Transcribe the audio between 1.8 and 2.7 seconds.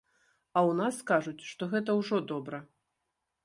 ўжо добра.